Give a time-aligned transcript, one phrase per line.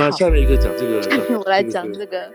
[0.00, 0.96] 那下面一个讲这个，
[1.38, 2.32] 我来讲这个，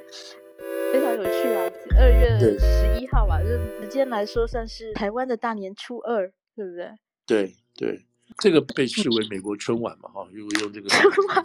[0.94, 1.68] 非常有趣啊。
[2.00, 3.48] 二月十一号吧，就
[3.82, 6.91] 时间来说算是台湾的大年初二，对不对？
[7.25, 8.05] 对对。
[8.39, 11.43] 这个被视为美国春晚嘛，哈，因为用这个春晚，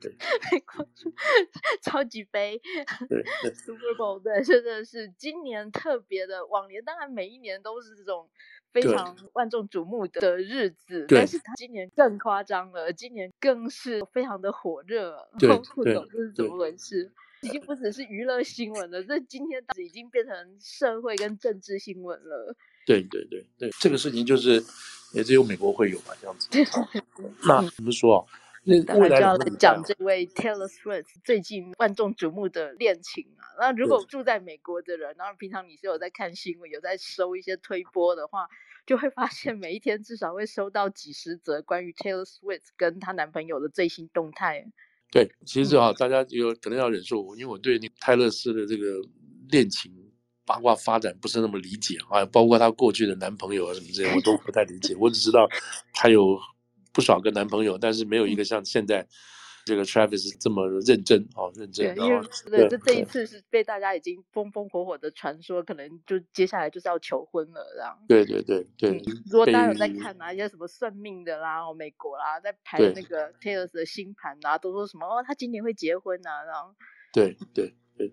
[0.00, 0.10] 对，
[0.50, 1.12] 美国春
[1.82, 2.60] 超级杯，
[3.08, 6.46] 对，Super Bowl，对，真的是今年特别的。
[6.46, 8.28] 往年当然每一年都是这种
[8.72, 15.28] 非常万众瞩目的日子，但是他今年更夸张了，今年更是非常的火热。
[15.38, 17.10] 对，不懂这是怎么回事？
[17.42, 22.54] 已经不只是娱乐新闻了，这今天已经变成社会跟政治新闻了。
[22.86, 24.62] 对对对对，这个事情就是。
[25.12, 26.48] 也只有美国会有嘛，这样子。
[27.42, 28.22] 那怎么说啊？
[28.62, 33.44] 那未来就要来讲这位 Taylor Swift 最近万众瞩目的恋情啊。
[33.58, 38.46] 那如果住在美国的人，然后平常你是有在看新闻，有在收一些推播的话，
[38.86, 44.66] 就会发现每一天至少会收到几十则关于 Taylor Swift 跟她男朋友的最新动态。
[45.10, 49.00] 对，其实啊，大家有可能要忍受我，因为我对那泰勒斯的这个
[49.50, 49.92] 恋情。
[50.46, 54.96] 八卦发展不是那么理解啊，包括她过去的男朋友啊什么这些，我都不太理解。
[54.98, 55.48] 我只知道
[55.92, 56.36] 她有
[57.00, 59.06] 不少个男朋友，但是没有一个像现在
[59.64, 61.94] 这个 Travis 这么认真哦，认真。
[61.94, 62.20] 对，因为
[62.50, 67.98] 对，这这一次是被大家已经风风火火的传说，可能就接下来就是要求婚了这样。
[68.06, 69.02] 对对对对。
[69.30, 76.74] 如果大家有在看哪一些什么算命的啦，哦，美国啦，在排那个 Taylor 的星盘啊，都说什么哦，他今年会结婚啊，然后。
[77.12, 77.74] 对对。
[77.98, 78.10] 对，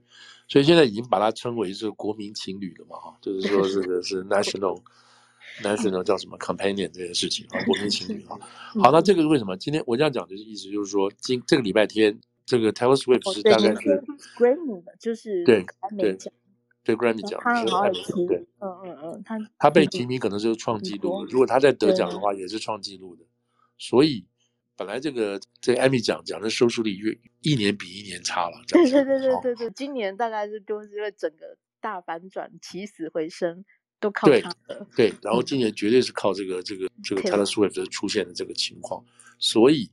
[0.50, 4.84] 所以现在已经把它称为是国民情侣了嘛，哈，就是说这个 是 national
[5.62, 8.38] national 叫什么 companion 这件事情啊，国民情侣啊。
[8.82, 9.56] 好，那这个是为什么？
[9.58, 14.04] 今天我这样讲就是意思就是说，今这个礼拜天，这个 Taylor Swift 是大概是
[14.38, 15.66] Grammy 的，就是对
[15.98, 16.18] 对
[16.84, 23.24] 对 Grammy 奖，他很好听，对，嗯嗯嗯，他他被提名可能就是创纪录，如果他在得奖的话，也是创纪录的，
[23.78, 24.26] 所以。
[24.80, 27.12] 本来这个这个艾米奖讲的收视率越
[27.42, 33.66] 一年比一年差了，对对对对对对，今年大概是就是因为整个大反转起死回生
[34.00, 39.04] 都靠他的，对，然后今年绝对是靠这个这个这个 Taylor Swift 出现的这个情况，
[39.40, 39.90] 所以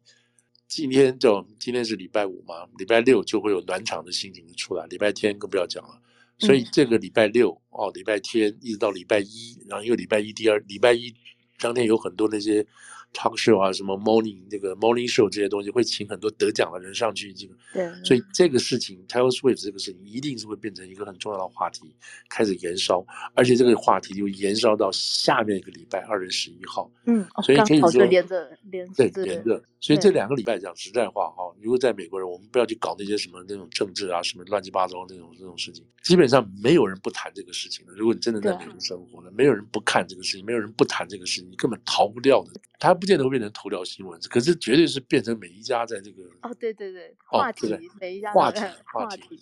[0.68, 6.00] 今天就今天是礼拜五嘛，礼拜六就会有暖场的心情出来，礼拜天更不要讲了，
[6.38, 11.14] 所以这个礼拜六哦，礼拜天一直到礼拜一，然后因为礼拜一第二礼拜一
[11.58, 12.66] 当天有很多那些。
[13.14, 18.22] Talk show 啊，什么 morning 这个 morning show 这些东西会请很多得奖的人上去，这个对，所以。
[18.34, 21.94] 这个事情 Taylor Swift 这个事情一定是会变成一个很重要的话题，
[22.28, 37.92] 开始延烧，而且这个话题就延烧到下面一个礼拜二月十一号，嗯，所以可以说连着连着对连着，所以这两个礼拜讲实在话哈，如果在美国人，我们不要去搞那些什么那种政治啊，什么乱七八糟那种这种事情，基本上没有人不谈这个事情的。
[37.92, 42.60] 如果你真的在美国生活了，没有人不看这个事情，没有人不谈这个事情，你根本逃不掉的。
[42.78, 48.62] 他不见得会变成头条新闻，可是绝对是变成每一家在这个哦，对对对，话题，哦、每一家话题
[48.94, 49.38] 话题。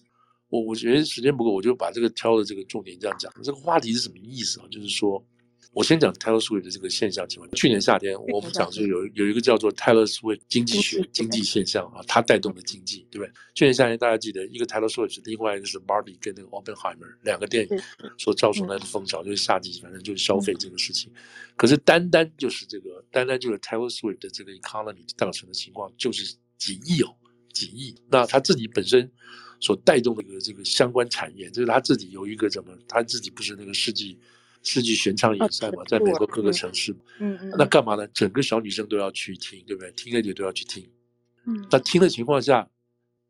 [0.48, 3.32] 我我觉得时间不够，我就把这个挑的这个重点这样讲。
[3.40, 4.66] 这个话题是什么意思啊？
[4.68, 5.24] 就是说。
[5.72, 7.50] 我先讲 Taylor Swift 的这个现象情况。
[7.52, 13.32] 去年夏天，我们讲是有有一个叫做 Taylor Swift 经济学经济现象啊，它带动了经济，对不对？
[13.54, 17.80] 去年夏天大家记得，一个 Taylor Swift，另外一个是 Barbie 跟那个 Oppenheimer 两个电影
[18.18, 21.10] 所造成的风潮，就是夏季反正就是消费这个事情。
[21.56, 27.16] 可是单单就是这个，单单就是 Taylor Swift 的这个 economy 造成的情况，就是几亿哦，
[27.54, 27.94] 几亿。
[28.10, 29.10] 那他自己本身
[29.58, 34.18] 所带动的这个这个相关产业，就是他自己有一个怎么，他自己不是那个世纪。
[34.62, 38.06] 世纪旋唱演赛嘛，在美国各个城市，嗯嗯，那干嘛呢？
[38.08, 39.90] 整个小女生都要去听，对不对？
[39.92, 40.88] 听了姐都要去听，
[41.46, 42.68] 嗯，那听的情况下，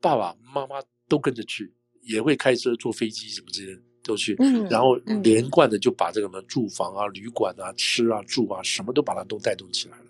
[0.01, 0.77] 爸爸妈妈
[1.09, 1.73] 都跟着去，
[2.03, 10.05] 也会开车、坐飞机什么这些都去，嗯，然后连贯的就把这个什么住房啊、旅馆啊、吃啊、住啊，什么都把它都带动起来了，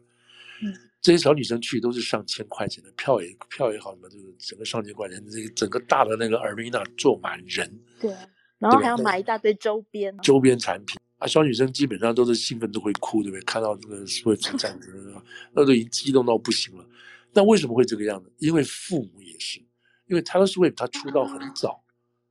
[0.63, 8.13] 嗯，这些小女生去都是上千块钱的票也票也好，什么就是整个上千块钱，这个整个大的那个 arena 坐满人，对，
[8.59, 10.99] 然后还要买一大堆周边周边产品。
[11.23, 13.41] 啊，小女生基本上都是兴奋都会哭，对不对？
[13.45, 15.23] 看到这个 Swift 这样子，
[15.53, 16.85] 那都已经激动到不行了。
[17.33, 18.33] 那为什么会这个样子？
[18.39, 19.61] 因为父母也是，
[20.09, 21.81] 因为 Taylor Swift 她出道很早，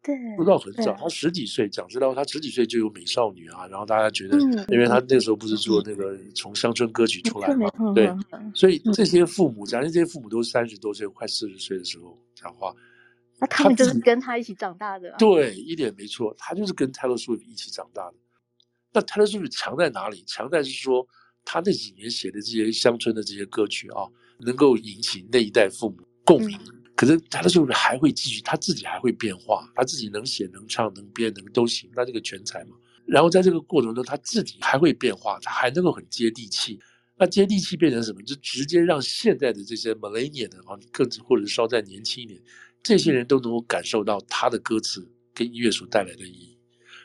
[0.04, 4.38] 对，出道很早，她十几岁，讲知道她十几岁就有美少女啊，然后大家觉得，
[4.68, 8.14] 因为她那时候不是做那个从乡村歌曲出来嘛，对，
[8.54, 12.76] 所以这些父母，假如这些父母都三十多岁，快四十岁的时候讲话，
[13.40, 18.16] 那他们就是跟他一起长大的，对，一点没错，他就是跟 Taylor Swift 一起长大的。
[18.94, 20.24] 那 Taylor Swift 强在哪里？
[20.28, 21.08] 强在是说，
[21.46, 24.04] 他那几年写的这些乡村的这些歌曲啊，
[24.40, 26.58] 能够引起那一代父母共鸣。
[26.68, 32.76] 嗯、可是 Taylor Swift 还会继续，他自己还会变化，他自己能写、能唱、能编、能都行，那这个全才嘛。
[33.06, 36.80] 然后在这个过程中，他自己还会变化，他还能够很接地气。
[37.18, 38.22] 那接地气变成什么？
[38.24, 42.42] 就直接让现在的这些 millennial 的啊，更或者稍再年轻一点，
[42.84, 46.51] 这些人都能够感受到他的歌词跟音乐所带来的意义。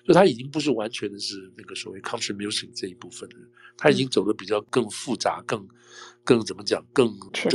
[0.07, 5.67] 就他已经不是完全的是那个所谓 country music 这一部分的人，他已经走的比较更复杂、更
[6.23, 7.13] 更怎么讲、更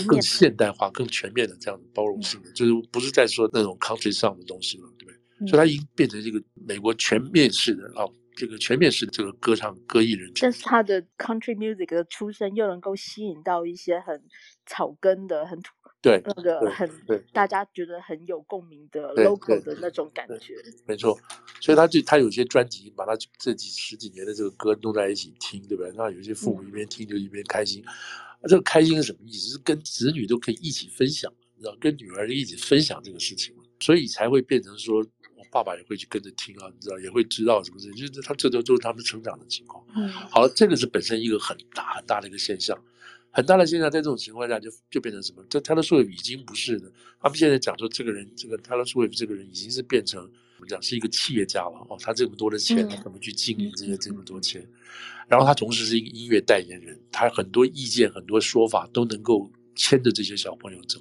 [0.07, 5.47] 更现代化、更全面的这样的包容性的，就是不是在说那种 country 上的东西了，对不对？
[5.47, 8.05] 所以他已经变成这个美国全面式的啊，
[8.35, 10.31] 这个全面式的这个歌唱歌艺人。
[10.39, 14.21] 但是他的 country music 的出身又能够吸引到一些很
[14.65, 15.71] 草根的、很土。
[16.01, 20.55] 对，那个很对，大家觉得很有共鸣的 local 的那种感觉，
[20.87, 21.15] 没错。
[21.59, 25.93] 所以他就他有些专辑，把他这几十几年的这个歌弄在一起听，对不对？
[25.95, 27.83] 那有些父母一边听就一边开心。
[27.85, 27.93] 啊，
[28.47, 29.51] 这个开心是什么意思？
[29.51, 34.97] 是跟子女都可以一起分享，你知道，跟女儿一起分享这个事情，所以才会变成说，
[35.37, 39.85] 我爸爸也会去跟着听啊，你知道，也会知道什么事情，就是他这都都是他们成长的情况。
[39.95, 42.75] 嗯，好了，这个是本身一个很大很大的一个现象。
[43.33, 45.41] 很大的现象，在这种情况下就就变成什么？
[45.49, 46.91] 这 Taylor Swift 已经不是的。
[47.21, 50.21] 他们现在讲说，这个人，这个 Taylor Swift 这个人已经是变成
[50.57, 51.97] 怎么讲，是一个企业家了哦。
[52.01, 54.67] 他这么多的钱，他怎么去经营这些这么多钱？
[55.29, 60.99] 然后他同时是一个音乐代言人，他很多意见、很多说法都能够牵着这些小朋友走。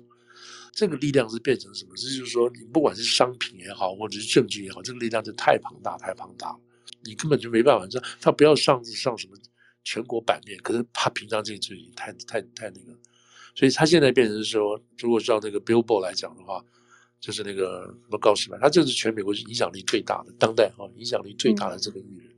[0.72, 1.96] 这个力量是变成什么？
[1.96, 6.60] 这就是说，你不管是商品也好，或者是证据也好，这个力量就太庞大、太庞大了，
[7.02, 7.88] 你根本就没办法。
[7.90, 9.36] 说他不要上上什么。
[9.84, 12.96] 全国版面，可是他平常这个就已经太太太那个，
[13.54, 16.64] 所以他现在变成说，如果照那个 Billboard 来讲的话，
[17.18, 22.34] 就是那个什么告示牌，他就是全美国影响力最大的当代哈，影响力最大的这个艺人，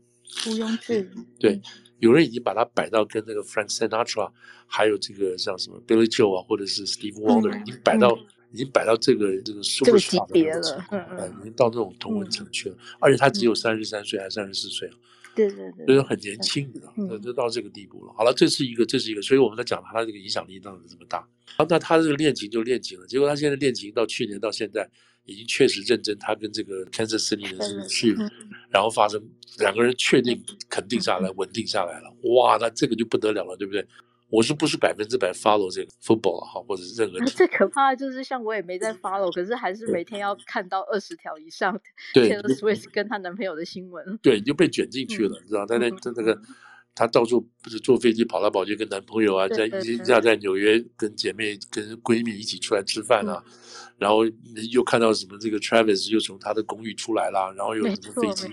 [0.46, 0.78] 毋庸。
[0.78, 1.26] 置疑。
[1.38, 1.60] 对，
[1.98, 4.30] 有人已经把他摆到跟那个 Frank Sinatra，
[4.66, 8.18] 还有这个像什么 Billy Joel 啊，或者是 Steve Wonder，已经摆到
[8.52, 14.94] 已经摆到这个这个这个级别了，已经到这种同文层去了，而且他只有三十三岁还是三十四岁啊。
[15.34, 16.80] 对对对，就是很年轻的，
[17.18, 18.12] 就、嗯、到这个地步了。
[18.16, 21.26] 好了，这是一个，这是一个，所以我们在讲他这个影响力到底这么大。
[21.56, 24.88] 好，那他这个恋情就恋情了，结果他现在恋情到去年到现在
[25.24, 28.14] 已经确实认真，他跟这个 Kansas City 的这个去，
[28.70, 29.22] 然后发生
[29.58, 32.14] 两个人确定肯定下来，稳定下来了。
[32.34, 33.86] 哇，那这个就不得了了，对不对？
[34.32, 37.22] 我是不是百分之百 follow 这个 football 哈，或者是任何？
[37.26, 41.78] 最可怕的就是像我也没在 follow，可是还是每天要看到二十条以上
[42.14, 44.18] 对 Taylor Swift 跟她男朋友的新闻。
[44.22, 45.66] 对，你就被卷进去了，你知道？
[45.66, 46.40] 在那在那个，
[46.94, 53.44] 她到处不是坐飞机跑来跑去跟男朋友啊，在一下在纽约跟姐妹跟闺蜜一起出来吃饭啊，
[53.98, 54.24] 然后
[54.72, 58.48] 又看到什么这个 Travis 又从他的公寓出来啦，然后又什么飞机，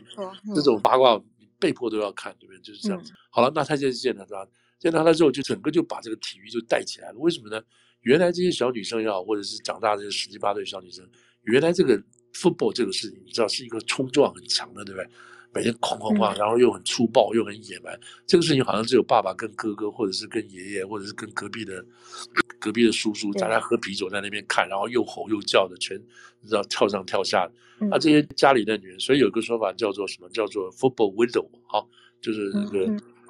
[0.54, 1.18] 这种八卦
[1.58, 2.60] 被迫都要看，对不对？
[2.60, 3.14] 就是这样子。
[3.30, 4.46] 好了，那他现在见了是吧？
[4.80, 7.18] 见到他之后，就整个就把这个体育就带起来了。
[7.20, 7.62] 为什么呢？
[8.02, 11.06] 原来这些小女生也好，或者是长大这些十七八岁小女生，
[11.44, 12.02] 原来这个
[12.34, 15.10] football 这个事情，你知道是一个冲撞很强的，对不对？
[15.52, 18.00] 每天哐哐哐，然后又很粗暴，又很野蛮。
[18.26, 21.84] 这个事情好像只有爸爸跟哥哥，或者是跟爷爷，或者是跟隔壁的
[22.58, 25.98] 隔壁的叔叔，大家喝啤酒在那边看，然后又吼又叫的，全
[26.40, 27.88] 你知道跳上跳下的。
[27.88, 30.30] 那这些家里的女人，所以有个说法叫做什么？
[30.30, 31.84] 叫做 football widow 啊，
[32.22, 32.88] 就是那个。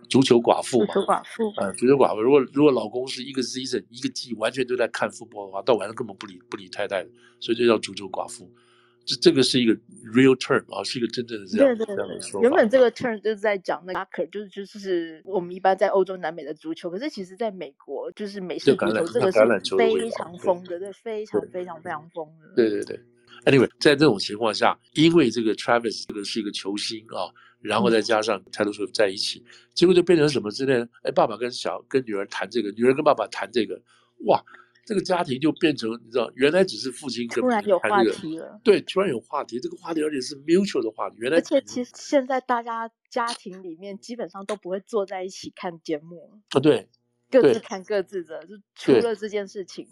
[0.09, 2.21] 足球寡妇嘛，足球寡妇，嗯，足球寡妇。
[2.21, 7.09] 如果如果老公是一个 season 一个季完全都在看 football 的话，到晚上根本不理不理太太的，
[7.39, 8.51] 所以就叫足球寡妇。
[9.05, 9.73] 这这个是一个
[10.13, 12.41] real term 啊，是一个真正的这样对这样的说法。
[12.41, 19.39] 原本这个 term 就是在讲那个 soccer，就是就是我们一般在欧洲、南美的足球，可是其实在美国就是美式足球，这个是
[19.77, 22.53] 非常疯的，对，非常非常非常疯的。
[22.55, 22.99] 对对对。
[23.45, 27.31] Anyway，在这种情况下，因为这个 Travis 这个是一个球星啊。
[27.61, 30.89] 然后再加上 Taylor Swift 在一起，结果就变成什么之类的？
[31.03, 33.81] 哎，爸爸跟小跟女儿谈这个，女儿跟爸爸谈这个，
[34.25, 34.43] 哇，
[34.85, 41.17] 这个家庭就变成你知道，原来只是父亲跟、这个、突然有话题了，对，突然有话题，这个话题而且是 mutual 的话题。
[41.19, 46.87] 原来而且其实现在大家家庭里面基本上都不会坐在一起看节目啊，对，
[47.29, 49.87] 各自看各自的，就除了这件事情。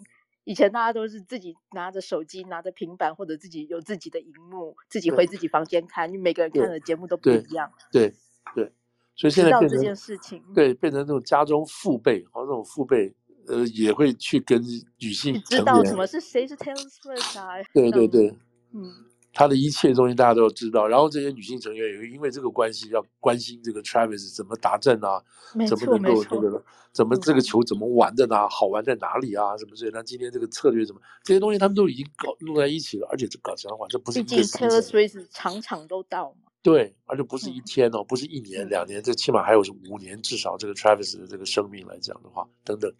[0.48, 6.08] 以前大家都是自己拿着手机、拿着平板，或者自己有自己的荧幕，自己回自己房间看。
[6.08, 7.70] 因为每个人看的节目都不一样。
[7.92, 8.08] 对
[8.54, 8.72] 对，对，
[9.14, 13.14] 所以现在变成这件事情，对，变成这种家中父辈，好、哦这种父辈，
[13.46, 14.58] 呃，也会去跟
[14.98, 17.62] 女性你知道什么是谁是 Taylor Swift 啊？
[17.74, 18.34] 对对对，
[18.72, 18.90] 嗯。
[19.38, 25.22] 他的一切东西大家都知道，然后这些女性成员也会因为这个关系要关心这个 Travis 怎么达阵啊，
[25.68, 28.48] 怎么能够这个，怎么这个球怎么玩的呢？
[28.48, 29.56] 好玩在哪里啊？
[29.56, 29.98] 什么之类的？
[29.98, 31.00] 那今天这个策略怎么？
[31.22, 34.40] 这些东西他们都已经搞弄在一起了，而且这搞实话，这不是一天。
[34.40, 36.50] 毕竟 Taylor Swift 场场都到嘛。
[36.60, 42.92] 对，而且不是一天哦，不是一年两年，这起码还有是五年，至少这个 Travis 的这个生命来讲的话，等等。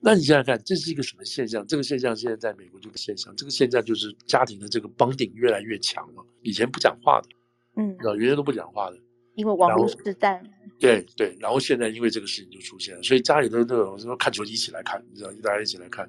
[0.00, 1.66] 那你想想看，这是一个什么现象？
[1.66, 6.26] 这个现象现在在美国这个现象，这个现象就是家庭的这个 bonding 越来越强了。
[6.42, 7.28] 以前不讲话的，
[7.76, 8.98] 嗯，啊，原来都不讲话的，
[9.34, 10.42] 因为网络时代。
[10.78, 16.06] 对对，然后现在因为这个事情就出现了，所以家里的那种什么看球一起来看，你知道，大家一起来看，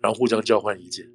[0.00, 1.08] 然后互相交换意见。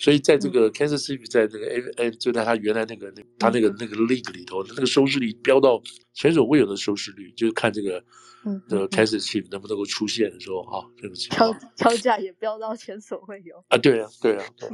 [0.00, 5.80] 所以在这个 Kansas City，在这个 A A 就在他原来那个那他那个那个 league 里头，那个收视率飙到
[6.12, 8.04] 前所未有的收视率，就是看这个
[8.44, 11.52] 嗯的 Kansas City 能不能够出现的时候啊，这个情况。
[11.76, 13.78] 票价也飙到前所未有啊！
[13.78, 14.68] 对啊，对啊，对。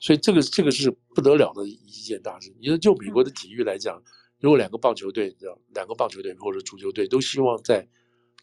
[0.00, 2.54] 所以这个这个是不得了的一件大事。
[2.60, 4.02] 你说就美国的体育来讲。
[4.40, 7.88] 如果两个棒球队，知道两个棒球队或者足球队都希望在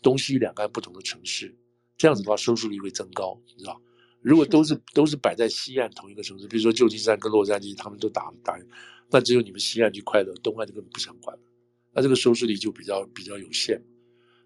[0.01, 1.55] 东西两岸不同的城市，
[1.95, 3.79] 这样子的话收视率会增高，你知道？
[4.19, 8.57] 如果都是都是摆在西岸同一个城市，比如说旧金山跟洛杉矶，他们都打打，
[9.11, 11.43] 那只有你们西岸去快乐，东岸就根本不想管了，
[11.93, 13.79] 那这个收视率就比较比较有限。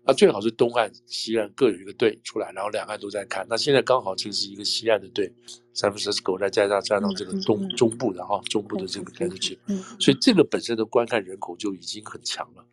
[0.07, 3.43] 那最好是东岸、西岸各有一个队出来，然后两岸都在看。
[3.49, 5.33] 那现在刚好就是一个西岸的队
[5.73, 9.57] ，San Francisco 再加上加上这个东、嗯、中部的哈，中部的这个电视机，
[9.99, 12.63] 所以这个本身的观看人口就已经很强了。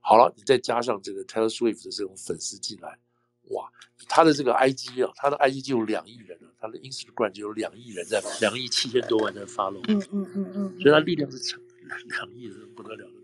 [0.00, 2.98] 好了，你再加上这个 Taylor Swift 的这种粉丝进来，
[3.50, 3.70] 哇，
[4.08, 11.60] 他的这个 IG 啊，他的 IG 就有两亿人了，他的 Instagram 就有两亿人在，两亿七千多万在 follow，嗯嗯嗯嗯，所以他力量是强，
[12.08, 13.22] 两亿人不得了的。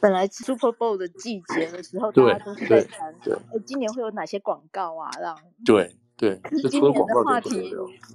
[0.00, 5.10] 本来 Super Bowl 的季节的时候，大家都是在谈，哎，今年会有哪些广告啊？
[5.20, 6.36] 让对对。
[6.36, 7.56] 可是今年的话题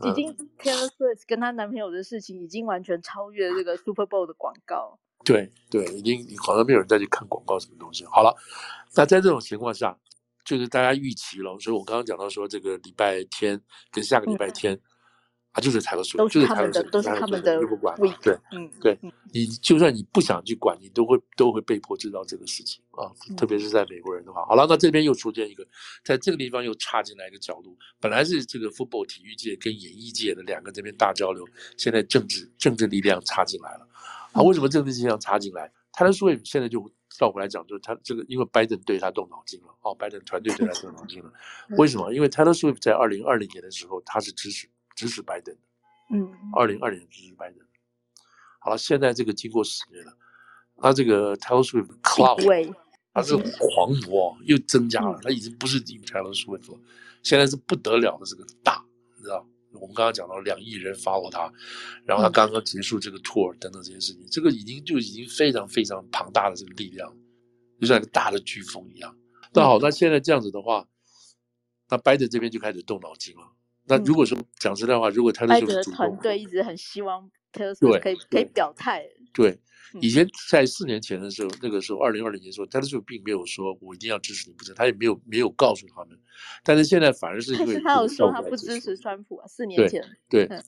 [0.03, 4.99] 已经 Taylor Swift 跟她男朋友的事情已经完全超越这个 Super Bowl 的广告。
[5.23, 8.05] 对对，已经好像没有人再去看广告什么东西。
[8.05, 8.35] 好了，
[8.95, 9.97] 那在这种情况下，
[10.43, 11.57] 就是大家预期了。
[11.59, 14.79] 所以我刚刚讲到说，这个礼拜天跟下个礼拜天。
[15.53, 18.17] 啊，就是台湾水，就是台湾水，都是他们的，不管嘛。
[18.21, 18.97] 对，嗯，对，
[19.33, 23.11] 你就算你不想去管，你都会都会被迫知道这个事情啊。
[23.35, 25.67] 特别是在美国人的话，好了，那这边又出现一个，
[26.05, 27.77] 在这个地方又插进来一个角度。
[27.99, 33.85] 本来是这个 football 体育界跟演艺界的两个这边大交流，现在政治政治力量插进来了。
[34.31, 35.69] 啊，为什么政治力量插进来？
[35.91, 36.89] 他的说现在就
[37.19, 41.33] 倒过来讲，就是他这个因为拜登对他动脑筋了，哦，拜登团队对他动脑筋了。
[41.71, 42.13] 为什么？
[42.13, 44.69] 因为 Taylor Swift 在二零二零年的时候，他是支持。
[45.01, 45.61] 支持拜登的，
[46.15, 47.59] 嗯，二零二零年支持拜登。
[48.59, 50.15] 好了，现在这个经过十年了，
[50.77, 52.75] 他这个 Taylor Swift Cloud，
[53.11, 56.79] 他是狂魔，又增加了，他已经不是 Taylor Swift 了，
[57.23, 58.85] 现在是不得了的这个大，
[59.17, 59.43] 你知道？
[59.73, 61.51] 我们刚刚讲到两亿人 follow 他，
[62.05, 67.11] 然后他刚刚结束这个 tour 等等这些事情，这个已经就已经非常非常庞大的这个力量，
[67.79, 69.17] 就像一个大的飓风一样。
[69.53, 70.87] 那好，那现在这样子的话，
[71.89, 73.43] 那拜登这边就开始动脑筋了。
[73.85, 79.59] 那如果说讲实在话，如果他的这个团队一直很希望可以可以表态，对，
[79.99, 86.17] 以前在四年前的时候，那个时候二零二零年的时候，特斯拉并没有说我一定要支持你不支持，他也没有没有告诉他们，
[86.63, 89.65] 但是现在反而是因为他有说他不支持川普啊，四。
[89.65, 90.59] 年前对对，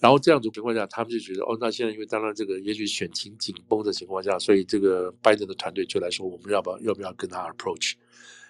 [0.00, 7.92] 然后这样子情况下，他们就觉得哦，那现在因为当然这个也许选情紧绷的情况下，所以这个拜登的团队就来说，我们要不要要不要跟他 approach，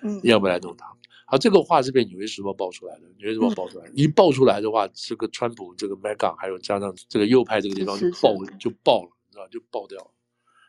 [0.03, 0.87] 嗯，要不要来弄他？
[1.33, 10.11] 好，这个话是被《纽约时报》爆出来的，《纽约时报》爆出来，一爆出来的话，这个川普这个 m e g a 还有加上这个右派这个地方就爆就爆了，你知道就爆掉了。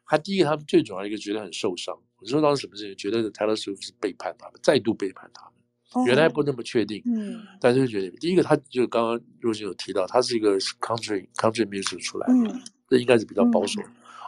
[0.05, 1.93] 他第一个，他们最主要一个觉得很受伤。
[2.15, 2.95] 我说当时什么事情？
[2.95, 6.05] 觉得 Taylor Swift 是背叛他们，再度背叛他们。
[6.07, 13.81] 原来不那么确定，嗯，但是就觉得第一个，他就刚刚若星有提到，他是一个 country country music 出来的，这应该是比较保守，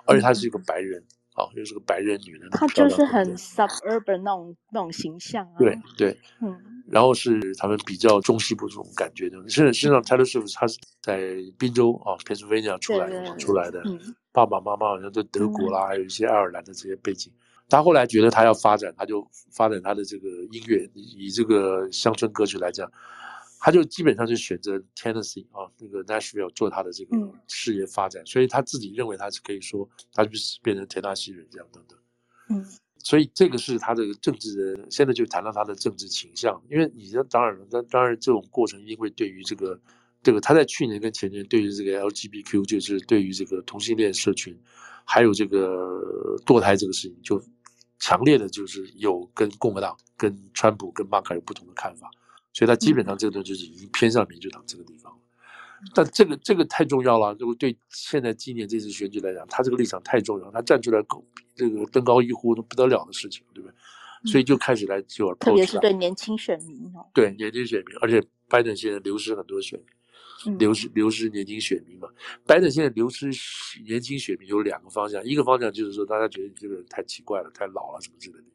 [0.05, 1.01] 而且他是一个白人。
[1.37, 5.55] 好，又是个白人女人，她就是很 suburban 那种那种形象啊。
[5.57, 9.37] 对对，嗯，然后是他们比较中西部这种感觉的。
[9.49, 13.83] 实际上，Taylor Swift 她是在宾州啊，Pennsylvania 出来的，出来的。
[14.31, 17.29] 爸爸妈妈好像在德国啦，还有一些爱尔兰的这些背景。
[17.67, 22.89] 他后来觉得他要发展，他就发展他的这个音乐，以这个乡村歌曲来讲。
[23.59, 31.97] 他就基本上就选择 Tennessee 啊，那个 Nashville 做他的这个事业发展，嗯、所以他自己认为他是可以说，他就是变成田纳西人这样等等。
[32.50, 32.63] 嗯，
[33.00, 39.79] 所以这个是他的政治的，现在就谈到他的政治倾向，因为你这当然了，当当然这种过程因为对于这个
[40.21, 44.55] 这个他在去年跟前年对于这个 LGBTQ 就是对于这个同性恋社群，
[45.03, 47.43] 还有这个堕胎这个事情，就
[48.00, 52.12] 强烈的就是有跟共和党、跟川普、跟马卡有不同的看法。
[52.55, 55.19] 所以，他基本上这个东西就是已经偏向民主党这个地方了。
[55.93, 63.75] 但这个这个太重要了，如果对现在今年这次选举来讲，他这个立场太重要，他站出来狗这个登高一呼都不得了的事情，对不对？
[64.31, 69.77] 所以就开始来就要，特别是对年轻选民哦，对年轻选民，而且拜登现在流失很多选
[70.45, 72.07] 民，流失流失年轻选民嘛。
[72.45, 73.29] 拜登现在流失
[73.85, 78.45] 年轻选民有两个方向，一个方向就是说大家觉得这个人太奇怪了，太老了什么之类的。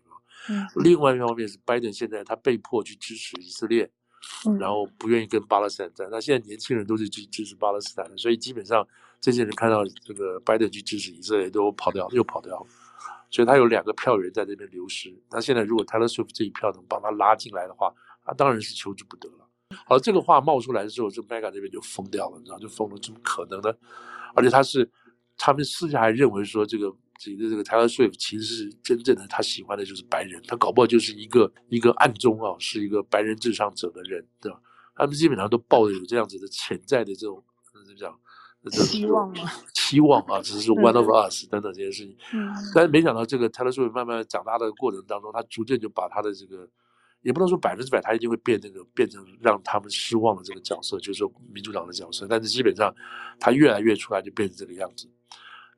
[0.49, 3.91] 嗯，另外一方面是拜登现在他被迫去支持以色列，
[4.47, 6.09] 嗯、然后不愿意跟巴勒斯坦战。
[6.11, 8.87] 那现在年轻人都是去支持巴勒斯坦的，所以基本上
[9.21, 12.67] 这些人看到这个拜登去支持以色列都跑掉，又跑掉了。
[13.31, 15.15] 所以他有两个票源在这边流失。
[15.31, 17.95] 那现在如果 Taylor Swift 这一票能帮他拉进来的话，
[18.25, 19.47] 他当然是求之不得了。
[19.87, 23.73] 好，这个话冒出来的时候，这 Mega 这边就疯掉了，你知道，就疯了，怎么可能呢？
[24.35, 24.91] 而且他是，
[25.39, 34.59] 他们私下还认为说，这个这个这个 Taylor Swift 其实是真正的他喜欢的就是白人，他搞不好就是一个一个暗中啊，是一个白人至上者的人，对吧？
[34.97, 38.19] 他们基本上都抱着有这样子的潜在的这种怎么讲？
[38.73, 39.51] 希望吗？
[39.75, 42.17] 期望啊，只是 one of us 等等这些事情。
[42.33, 46.69] 嗯，但是没想到这个 Taylor Swift 慢慢长大的过程当中，他逐渐就把他的这个。
[47.23, 52.27] 也不能说百分之百，他一定会变那个变成让他们失望的这个角色，就是说民主党的角色。
[52.27, 52.91] 但是基本上，
[53.39, 55.07] 他越来越出来就变成这个样子。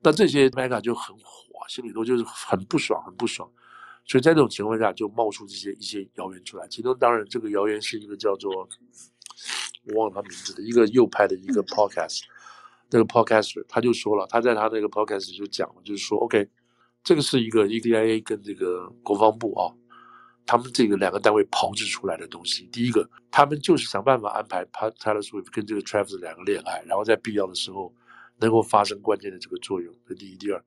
[0.03, 3.51] 那这些 Mega 就很火，心里头就是很不爽，很不爽。
[4.05, 6.67] 所以在这种情况下，就冒出这些一些谣言出来。
[6.69, 8.69] 其中当然这个谣言是一个叫做
[9.87, 12.23] 我忘了他名字的一个右派的一个 Podcast，
[12.91, 16.49] 那个 Podcaster 他就说了，他在他那个 Podcast 就讲了，就是说 OK，
[17.05, 19.73] 这个是一个 EDIA 跟这个国防部啊。
[20.45, 27.95] 他们这个两个单位炮制出来的东西，第一个，他们就是想办法安排 Taylor Swift 跟这个 Travis 两个恋爱，然后在必要的时候
[28.43, 29.95] 能够发生关键的这个作用。
[30.07, 30.63] 这第一，第二，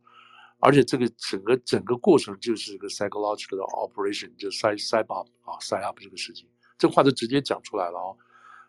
[0.60, 8.18] 而且这个整个整个过程就是一个 psychological 的 operation，就 psy psy up 啊 psy up 这个事情，这话就直接讲出来了啊、哦，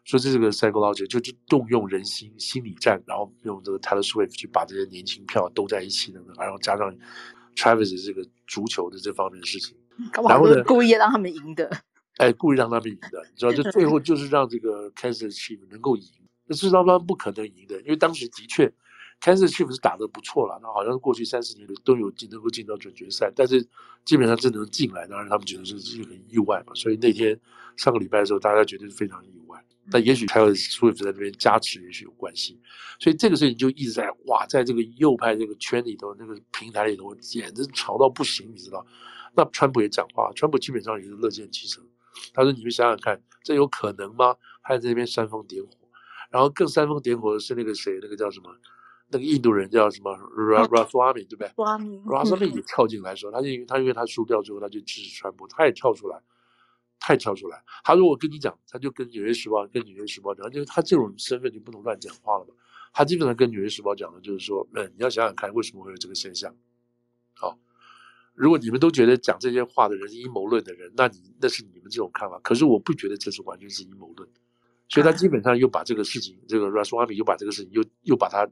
[0.04, 6.94] 说这是个 psychological，就是动用人心心理战，然后用这个 Taylor Swift 去把这些年轻票兜在一起等等，然后加上
[7.56, 9.76] Travis 这个足球的这方面的事情。
[10.28, 11.70] 然后呢，故意让他们赢的，
[12.18, 16.06] 哎，故意让他们赢的，你知道，就最后就是让这个 Kansas Chiefs 能够赢，
[16.44, 18.70] 那事实上他们不可能赢的，因为当时的确
[19.20, 23.66] Kansas Chiefs 是打得不错了，那好像过去三十年都有进能够进到准决赛，但是
[24.04, 27.38] 基本上真能进来，当然他们觉得是是很意外嘛，所以那天
[27.76, 32.60] 上个礼拜的时候，大家觉得是非常意外，但也许还有 Swift 在那边加持，也许有关系，
[33.00, 38.86] 所以这个事情就一直在哇，在这个右派这个圈里头，那个平台里头，简直吵到不行，你知道。
[39.34, 41.84] 那川普也讲话，川普基本上也是乐见其成。
[42.32, 45.70] 他说：“你们想想看，这有可能吗？”他在那边煽风点火，
[46.30, 48.50] 然后更煽风点火的是那个谁，那个叫什么？
[49.08, 56.20] 那个印度人叫什么？Ramaswamy 对不对？Ramaswamy 也跳进来说，他因为他因为他输掉之后，他就支持川普，他也跳出来，
[56.98, 57.62] 他也跳出来。
[57.84, 62.54] 他说：“我跟你讲，他就跟纽约时报跟纽约时报讲，就是他这种身份就不能乱讲话了嘛。
[62.92, 66.54] 他基本上跟纽约时报讲的就是说，嗯，你要想想看，为什么会有这个现象？
[67.34, 67.58] 好。”
[68.38, 72.38] 如果你们都觉得讲这些话的人是阴谋论的人，那你那是你们这种看法。
[72.40, 74.28] 可是我不觉得这是完全是阴谋论，
[74.90, 78.46] 所以他基本上又把这个事情，这个 Ramaswamy 又把这个事情又又把它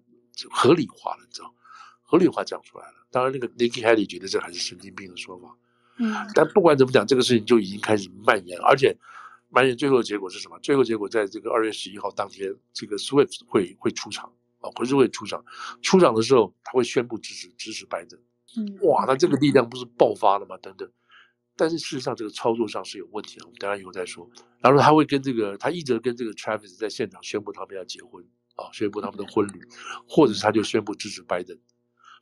[0.50, 1.54] 合理化了，你知道？
[2.02, 2.94] 合理化讲出来了。
[3.10, 5.56] 当然，那个 Nikki Haley 觉得这还是神经病的说法。
[5.98, 6.12] 嗯。
[6.34, 8.96] 但不管怎么讲，这个事情就已经开始蔓延，而且
[9.50, 10.58] 蔓延最后的结果是什么？
[10.60, 15.44] 最后结果在这个二月十一号当天，这个 Swift 会会出场啊，会是会出场。
[15.82, 18.20] 出场的时候，他会宣布支持支持拜登。
[18.56, 20.56] 嗯哇，那这个力量不是爆发了吗？
[20.58, 20.88] 等等，
[21.56, 24.30] 但是事实上这个操作上是有问题的，我们等下以后再说。
[24.60, 29.60] 然后他会跟这个，他一直跟这个 Travis 在现场宣布他们要结婚啊，宣布他们的婚礼，
[30.08, 31.56] 或者是他就宣布支持拜登。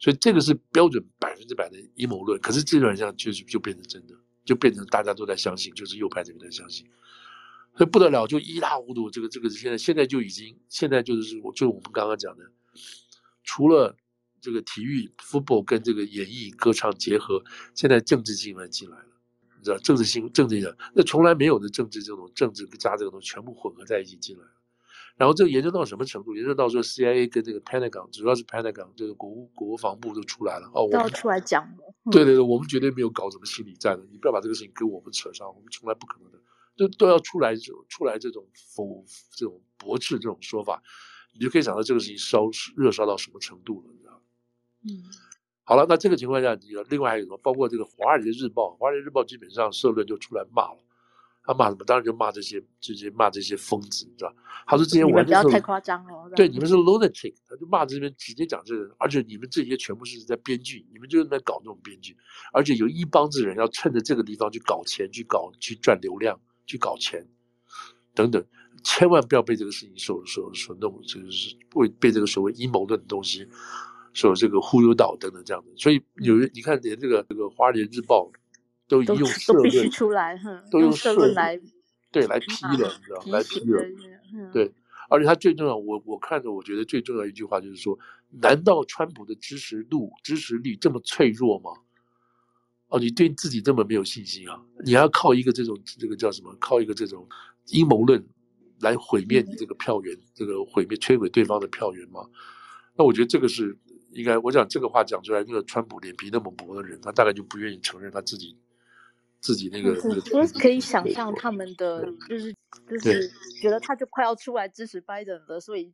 [0.01, 2.41] 所以这个是标准百分之百的阴谋论。
[2.41, 4.15] 可是基本上就是就变成真的，
[4.45, 6.87] 就变成大家都在相信，就是右派这边在相信，
[7.77, 9.11] 所以不得了，就一塌糊涂。
[9.11, 12.45] 这个这个现在现在就已经现在就是我就我们刚刚讲的，
[13.45, 13.97] 除了。
[14.45, 17.41] 这个体育 football 跟这个演艺歌唱结合，
[17.77, 19.07] 现在政治性进来了，
[19.57, 24.51] 你知道政治性政治的那从来没有的政治这种政治加这个东西全部混合在一起进来了，
[25.17, 26.35] 然后这个研究到什么程度？
[26.35, 31.95] 研究到说 CIA 跟这个 Pentagon 主要是 Pentagon 这个国务国防部都出来了哦，我要出来讲了。
[32.11, 36.39] 对对对，我们绝对没有搞什么心理战的，你不要把这个事情跟我们扯上，我们从来不可能的，
[36.77, 38.45] 都都要出来就出来这种
[38.75, 39.05] 否
[39.37, 40.83] 这种驳斥这种说法，
[41.33, 43.93] 你就可以想到这个事情烧热烧到什么程度了。
[43.93, 44.21] 你知道
[44.85, 45.05] 嗯，
[45.63, 47.39] 好了，那这个情况下，你另外还有什么？
[47.39, 50.79] 包括这个《华尔街日报》，《华尔街日报》基本上社论就出来骂了，
[51.45, 51.85] 他骂什么？
[51.85, 54.35] 当然就骂这些，这些骂这些疯子，你知道？
[54.67, 56.31] 他说这些完全不要太夸张哦。
[56.37, 62.17] 对，你们是 lunatic，他就骂这边直接讲这个，而且你们这些全部是在编剧，你们就是在搞这种编剧，
[62.53, 67.27] 而且有一帮子人要趁着这个地方去搞钱，去搞去赚流量，去搞钱
[68.15, 68.45] 等等，
[68.85, 73.49] 千万不要被这个事情所所所弄，就是会被这个所谓阴谋论的东西。
[74.15, 78.31] 所这个忽悠到等等这样子，所以有人你看连这个这个《华尔街日报》
[79.01, 80.39] 都用社论都必须出来，
[80.71, 81.59] 都用社论来
[82.11, 83.83] 对来批了，啊、你知道来批了，
[84.53, 84.73] 对，
[85.09, 87.99] 而且他最重要，我我看着我觉得最重要一句话就是说，
[88.31, 91.71] 难道川普的支持度支持率这么脆弱吗？
[92.89, 94.63] 哦，你对自己这么没有信心啊？
[94.85, 96.55] 你还要靠一个这种这个叫什么？
[96.61, 97.27] 靠一个这种
[97.69, 98.23] 阴谋论
[98.81, 102.21] 来毁灭你这个票源，嗯、这个毁灭摧毁对方的票源吗？
[102.95, 103.75] 那我觉得这个是
[104.11, 108.55] 应该我讲这个话讲出来，那个川普脸皮那么薄的人，他大概就不愿意承认他自己
[109.43, 109.91] 自己那个。
[110.05, 112.55] 那个我可以想象他们的就是
[112.89, 113.29] 就是
[113.61, 115.93] 觉得他就快要出来支持拜登了，所以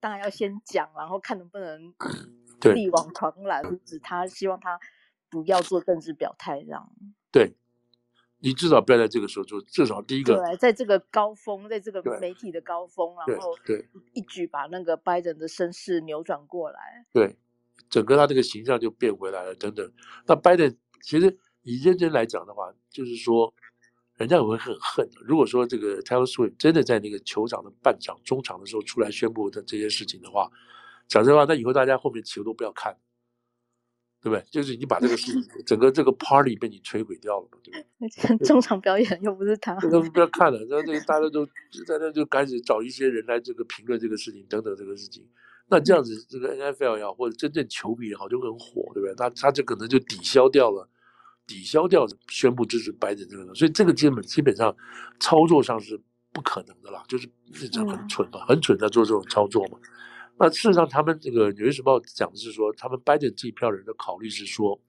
[0.00, 1.92] 当然要先讲，然后看能不能
[2.74, 4.80] 力挽狂澜，阻止他，希望他
[5.28, 6.90] 不要做政治表态，这样。
[7.30, 7.54] 对。
[8.40, 17.38] 你至少不要在这个时候做，至少第一个，对，在这个高峰，在这个媒体的高峰，然后对一举把那个拜登的声势扭转过来，对，
[17.88, 19.90] 整个他这个形象就变回来了，等等。
[20.26, 23.52] 那拜登其实以认真来讲的话，就是说，
[24.16, 25.08] 人家也会很恨。
[25.26, 30.48] 如果说这个 Taylor Swift 真的在那个球场的半场、中场的时候出来宣布的这些事情的话，
[31.08, 32.96] 讲真话，那以后大家后面球都不要看。
[34.22, 34.42] 对不对？
[34.50, 37.74] 就是你把这个事情， 整个这个 party 被你摧毁掉了嘛，对
[38.08, 38.36] 吧？
[38.42, 40.58] 中场表演又不是他， 都不要看了。
[40.64, 41.44] 然后这个大家都
[41.86, 45.22] 在那就开始找一些人来这个评论这个事情等等这个事情。
[45.68, 49.14] 那这样子，这个 NFL 也好，或者真正球迷也好，就很火，对不对？
[49.14, 50.88] 他他就可能就抵消掉了，
[51.46, 53.54] 抵消掉宣布支持拜登这个。
[53.54, 54.74] 所以这个基本基本上
[55.20, 56.00] 操作上是
[56.32, 57.28] 不可能的啦，就是
[57.70, 59.78] 这很蠢嘛，很蠢在做这种操作嘛。
[60.36, 64.80] 那事实上，他们这个《纽约时报》讲的是说，他们拜登这一票人的考虑是说，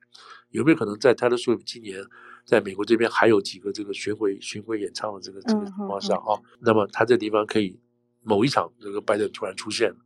[0.50, 2.04] 有没有可能在 Taylor Swift 今年
[2.46, 7.80] 在美国这边还有几个这个巡回巡回演唱的这个这个情况下啊，那么他这地方可以
[8.24, 9.98] 某一场这个拜登突然出现了，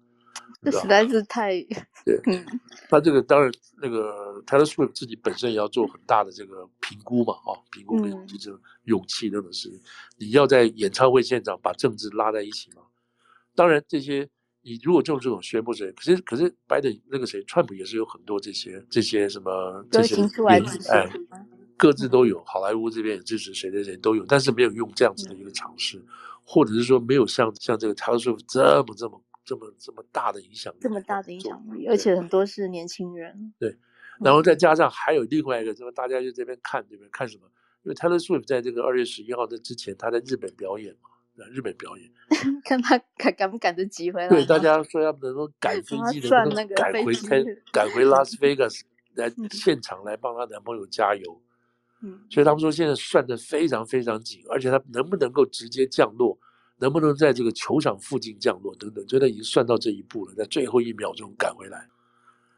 [0.61, 1.61] 这实在是太
[2.05, 2.19] 对。
[2.89, 9.79] 他这个当然那个 Taylor Swift 自己本身也要做很大的这个评估嘛，啊，评估跟这种勇气等等事情。
[10.17, 12.81] 你要在演唱会现场把政治拉在一起嘛？
[13.55, 14.29] 当然这些。
[14.61, 20.21] 你如果就这种宣布谁，可是可是拜登那个谁，川普也是有很多这些这些什么这些
[20.91, 21.09] 哎，
[21.77, 26.03] 各自都有，好莱坞这边也支持谁谁谁都有，但是没有用这样子的一个尝试，
[26.43, 33.51] 或者是说没有像像这个 Taylor Swift 这么这么这么这么大的影响力，这么大的影响力，而且很多是年轻人。
[33.57, 33.75] 对，
[34.21, 37.49] 然后再加上还有另外一个，什么大家就这边看这边看什么？
[37.81, 41.09] 因为 Taylor Swift 在这个二月十一号的之前，他在日本表演嘛。
[41.53, 42.11] 日本表演，
[42.65, 44.27] 看他赶赶不赶得及回来。
[44.27, 48.83] 对，大家说要能够 赶飞机的，能够赶回开，赶回拉斯维加斯
[49.13, 51.41] 来现场来帮她男朋友加油。
[52.01, 56.37] 嗯，所以他们说现在算的非常非常紧，而且他能不能够直接降落，
[56.79, 61.87] 能不能在这个球场附近降落等等，就他已经算到这一步了，在最后一秒钟赶回来。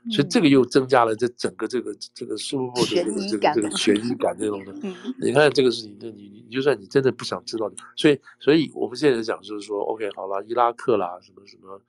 [0.09, 4.73] 所以这个又增加了这整个这个这个输入的这个这个这个悬疑感这种的。
[5.21, 11.79] 你看这个事情，你你你就算你真的不想知道，所以所以我们现在讲就是说，OK 好了，伊拉克啦，什么什么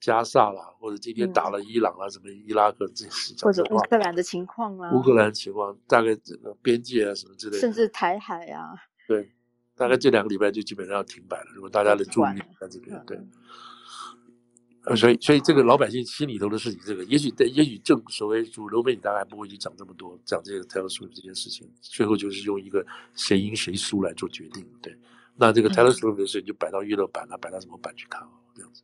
[0.00, 8.76] 加萨啦，或者今天打了伊朗啊，什么伊拉克这些，或者乌克兰的情况啊，乌克兰情况大概这个边界啊什么之类的，甚至台海啊，
[9.08, 9.32] 对，
[9.78, 11.46] 大概这两个礼拜就基本上要停摆了。
[11.54, 13.18] 如果大家的注意力在这边，对。
[14.84, 24.66] 呃所以，所以这个老百姓心里头的事情，这个也许在，也许正所谓主流媒体大概不会去讲这么多，讲这个 Taylor Swift 这件事情，最后就是用一个谁赢谁输来做决定。
[24.80, 24.96] 对，
[25.36, 28.30] 那这个 Taylor Swift 的事情就摆到娱乐版，了摆到什么版去看啊？
[28.54, 28.82] 这样子。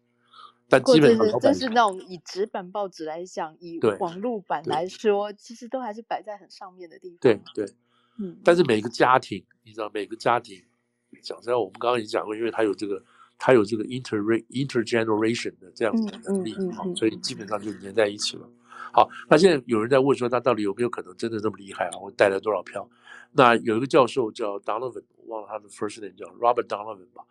[0.69, 7.19] 但基本上，但是那种以纸版报纸来讲，以网络版来说，其实都还是摆在很上面的地方。
[7.21, 7.67] 对对，
[8.19, 8.37] 嗯。
[8.45, 10.63] 但是每个家庭，你知道，每个家庭，
[11.25, 13.03] 讲实在，我们刚刚已经讲过，因为他有这个。
[13.37, 18.49] 他有这个 inter intergeneration 的这样子的能力好、嗯嗯嗯，所以基本上就连在一起了。
[18.93, 21.99] 好，那现在有人在问说，他到底有没有可能真的这么厉害啊？
[22.01, 22.89] 我带来多少票？
[23.33, 27.25] 那有一个教授叫 Donovan，我忘了他的 first name 叫 Robert Donovan 吧，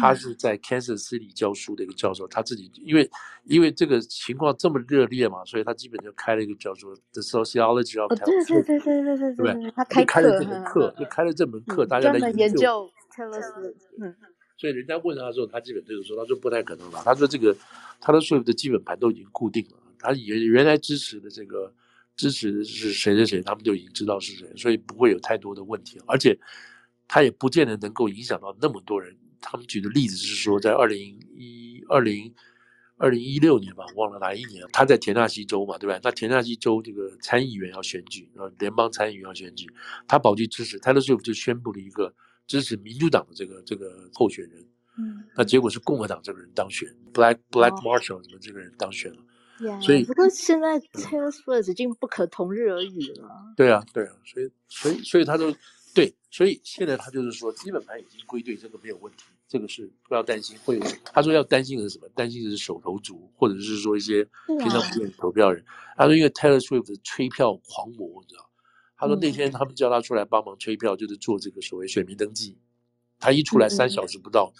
[0.00, 3.08] 他是在 Kansas City 教书的一个教授，他自己因为
[3.44, 14.16] 因为这个情况这么热烈嘛，所以他基本就开了一个叫做 The Sociology of Swift，对对对对对对对，对，他开开了这门课，就开了这门课，大家来研究 Taylor Swift，嗯。
[14.58, 17.02] 所以人家问他的时候，他基本就是说，他说不太可能了。
[17.04, 17.56] 他说这个
[18.00, 21.72] 他的所有的基本盘都已经固定了，他原原来支持的这个
[22.14, 25.98] 支持的是谁谁谁，他们就已经知道是谁，所以不会有太多的问题。
[26.06, 26.38] 而且
[27.08, 29.16] 他也不见得能够影响到那么多人。
[29.40, 32.32] 他们举的例子是说，在二零一二零
[32.98, 35.98] 二零一六年吧，忘了哪一年，他在田纳西州嘛，对吧？
[36.04, 39.66] 那田纳西州这个参议员要选举，呃联邦参议员要选举，
[40.06, 42.14] 他跑去支持，Taylor Swift 就宣布了一个。
[42.52, 44.62] 支持民主党的这个这个候选人，
[44.98, 49.18] 嗯，那结果是共和党这个人当选，Black Black Marshall 什么这个人当选了
[49.58, 53.30] ，yeah, 所以不过现在 Taylor Swift 已经不可同日而语了。
[53.56, 55.50] 对啊，对啊，所以所以所以他都
[55.94, 60.86] 对，所以现在他就是说基本盘已经归队，这个没有问题，这个是不要担心会有。
[61.06, 62.06] 他说要担心的是什么？
[62.14, 65.64] 担心的是手头族，或者是说一些平常不愿意投票人。
[65.96, 68.46] 他说因为 Taylor Swift 的吹票狂魔，你知道。
[69.02, 72.56] 他说那天他们叫他出来帮忙催票，就是做这个所谓选民登记。
[73.18, 74.52] 他一出来三小时不到，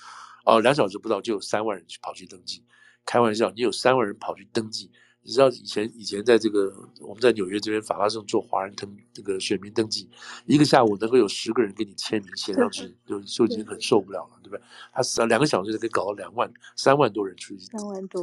[0.44, 2.64] 哦，两小时不到就有三万人去跑去登记。
[3.06, 4.90] 开玩笑，你有三万人跑去登记，
[5.22, 10.10] 你知道以前以前在这个我们在纽约这边法拉盛做华人登这个选民登记，
[10.46, 14.62] 一个下午能够有十个人给你签名写上去，就就已经很受不了了，对不对？
[14.92, 17.64] 他两个小时就可以搞到两万三万多人出去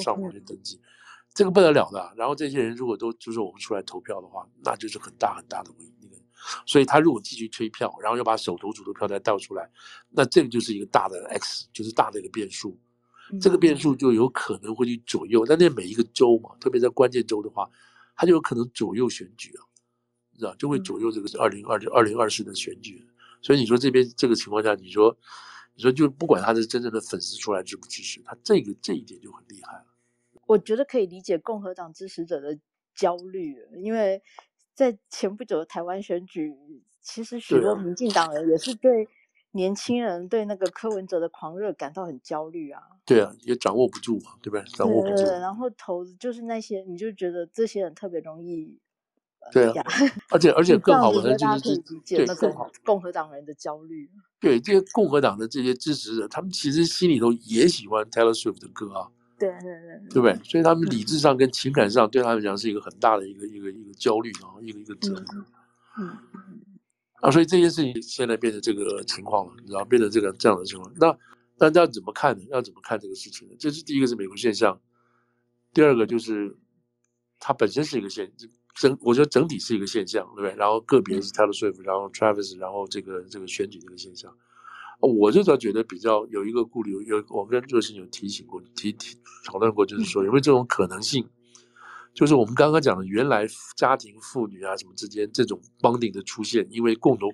[0.01, 0.81] 上网去登记，
[1.33, 2.13] 这个不得了的。
[2.17, 5.91] 然后这些人如果都就是我们出来投票的话，那就是很大很大的那个。
[6.65, 9.69] 所以他如果继续催票，然后又把手头组的票再倒出来，
[10.09, 12.77] 那这个就是一个大的 X，就是大的一个变数。
[13.39, 17.69] 这个变数就有可能会去左右，但那每一个州嘛，特别在关键州的话，
[18.15, 19.61] 它就有可能左右选举啊，
[20.35, 23.05] 知道就会左右这个二零二二零二四的选举。
[23.41, 25.15] 所以你说这边这个情况下，你说
[25.75, 29.85] 你说就不管他是真正的粉丝出来支不支持，他这个这一点就很厉害了。
[30.47, 32.57] 我觉得可以理解共和党支持者的
[32.95, 34.19] 焦虑，因为
[34.79, 36.55] 在前不久的台湾选举，
[37.01, 39.09] 其实许多民进党人也是对。
[39.51, 42.83] 年轻人对那个柯文哲的狂热感到很焦虑啊！
[43.03, 44.63] 对啊，也掌握不住嘛，对不对？
[44.77, 45.23] 掌握不住。
[45.23, 48.79] 然后投就是那些，你就觉得这些人特别容易。
[49.51, 49.83] 对啊，
[50.29, 54.07] 而且而且 更好玩的就是对更好共和党人的焦虑。
[54.39, 59.09] 对这些共和党的这些支持者，他们其实心里头也喜欢 Taylor Swift 的歌啊。
[59.39, 60.35] 对对对，对不对？
[60.43, 65.45] 所以他们理智上跟情感上对他们讲是一个很大的一个一个一个焦虑啊，一个一个折磨。
[65.97, 66.17] 嗯。
[67.21, 70.89] 啊，所以这件事情现在变成这个情况了，然后，变成这个这样的情况。
[70.97, 71.13] 那
[71.57, 72.45] 大家怎么看呢？
[72.49, 73.55] 要怎么看这个事情呢？
[73.59, 74.79] 这是第一个是美国现象，
[75.73, 76.55] 第二个就是
[77.37, 78.31] 它本身是一个现
[78.73, 80.55] 整，我觉得整体是一个现象，对不对？
[80.55, 84.33] 然后个别是 Taylor Swift，然后 Travis，然后这个这个选举这个现象，
[84.99, 91.27] 我就觉得比较有一个顾虑，有我跟热心有提醒过，提提讨论过，就是说有没有这种可能性？
[92.13, 97.33] 就是我们刚刚讲的，原来家庭妇女啊什么之间这种 bonding 的出现，因为共同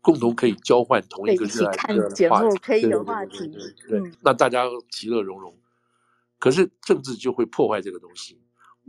[0.00, 3.50] 共同可以交换同一个热爱的话题，可以有话题，
[3.88, 5.56] 对，那大家其乐融融。
[6.38, 8.40] 可是政治就会破坏这个东西。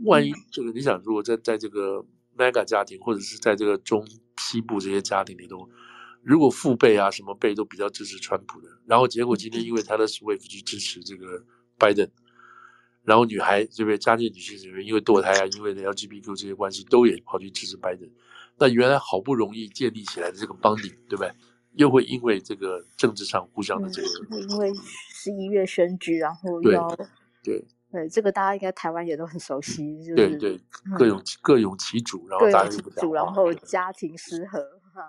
[0.04, 2.04] 万一这个你想，如果在在这个
[2.36, 4.06] mega 家庭，或者是在这个中
[4.36, 5.68] 西部这些家庭里头，
[6.24, 11.44] 如果父辈啊什么辈都比较支持川普的，然后结果今天因为他的 Swift 去支持这个
[11.78, 12.08] 拜登。
[13.04, 18.10] 然后女孩这边家庭女性这边因为堕胎啊，因为 LGBTQ 这些关系，都也跑去支持拜登。
[18.56, 21.30] 那原来好不容易建立起来的这个 bonding，对不对？
[21.74, 24.72] 又会因为这个政治上互相的这个，嗯、因为
[25.10, 27.06] 十一月选举，然后要对
[27.42, 30.60] 对，对这个大家应该台湾也都很熟悉，就是、对对
[30.96, 34.64] 各有、嗯、各有其主，然后大家其主，然后家庭失和，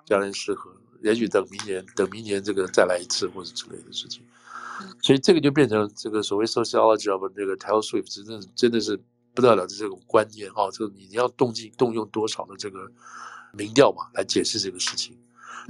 [0.06, 4.24] 家庭失和，也许等明年等明年这个再来一次或者之类的事情。
[5.02, 9.02] 所以这个就变成这个所谓 sociology of 这个 Taylor Swift 真的真的是
[9.34, 12.92] 不得了的这种观念哈，这个你要动静动用多少的这个
[13.54, 15.18] 民调嘛来解释这个事情，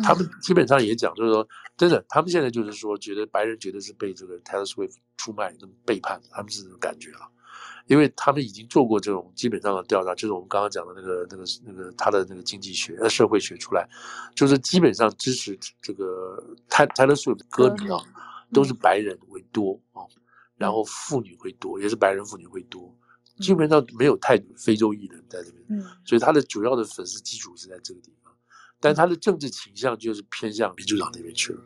[0.04, 7.30] 他们基本上也讲就是说，真的他们现在就是说觉得白人觉得是被这个 Taylor Swift 出卖跟背叛，他们是这种感觉了，
[7.88, 13.88] 因为他们已经做过这种基本上的调查，就是我们刚刚讲的那个那个那个他的那个经济学呃社会学出来，
[14.36, 18.00] 就是基本上支持这个 Taylor Swift 歌迷啊。
[18.54, 20.06] 都是白人为多啊，
[20.56, 22.96] 然后妇女会多，也是白人妇女会多，
[23.40, 28.32] 基本上没有太非洲裔人在这边，嗯，所以他的主要的粉丝基础是在这个地方，
[28.80, 31.62] 但他的政治倾向就是偏向民主党那边去了，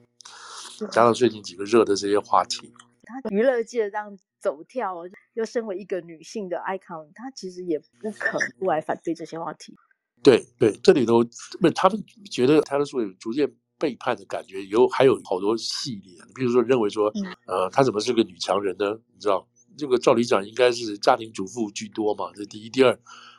[0.89, 4.95] 加上最近几个热的这些话题，他娱乐界这样走跳，
[5.34, 9.75] 又身为一个女性的 icon，她其实也不可能不来反对这些话题。
[10.23, 11.23] 对对，这里头
[11.62, 13.52] 不，他们觉得他的所有逐渐。
[13.82, 17.10] 背叛的感觉有还有好多系列，你比如说认为说，
[17.47, 18.99] 呃，她怎么是个女强人呢？
[19.13, 19.47] 你知道，
[19.78, 22.91] 这个赵理长应该是家庭主妇居多嘛，这第一，第二，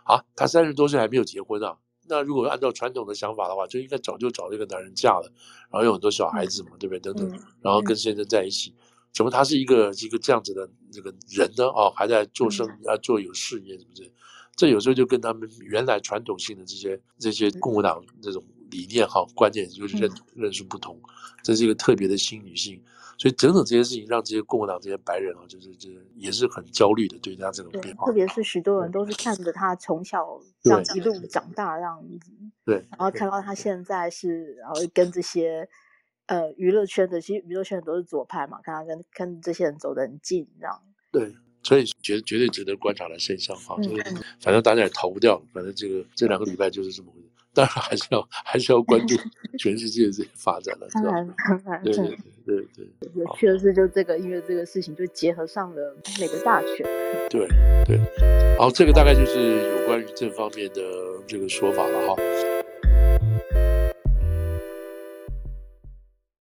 [0.04, 1.76] 啊，她三十多岁还没有结婚啊，
[2.08, 5.30] 那如果按照传统的想法的话，就应该早就找这个男人嫁了，
[5.70, 7.00] 然后有很多小孩子嘛，对不对？
[7.00, 8.74] 等等，然后跟先生在一起，
[9.12, 11.64] 怎么他是一个一个这样子的那个人呢？
[11.64, 14.10] 哦，还在做生意啊，做有事业，是不是？
[14.56, 18.44] 这有时候就跟他们原来传统性的这些这些共和党这种。
[18.70, 20.96] 理念哈，关键就是认认识不同，
[21.42, 22.80] 这是一个特别的新女性，
[23.18, 28.06] 所以整整这些事情让这些共和党这些白人啊，就是这也是很焦虑的，对他这种变化。
[28.06, 32.30] 特别是许多人都是看着他从小这样一路长大这样子，
[32.64, 35.68] 对，然后看到他现在是，然后跟这些
[36.30, 40.80] 呃娱乐圈的，其实娱乐圈很多是左派嘛，看他跟跟这些人走得很近，这样。
[41.10, 44.02] 对，所以绝绝对值得观察的现象哈，就是
[44.40, 47.26] 反正大家也逃不掉，反正这个这两个礼拜就是这么回事。
[47.52, 49.16] 当然还是要还是要关注
[49.58, 52.16] 全世界这些发展了，当然当然对对
[52.46, 56.86] 对对，有趣的是就这个，因为这个事情就结合上了美国大选。
[57.28, 57.48] 对
[57.84, 57.96] 对，
[58.56, 60.80] 然后，这个大概就是有关于这方面的
[61.26, 62.14] 这个说法了哈。